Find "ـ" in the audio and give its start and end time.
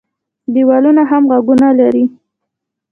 0.27-0.53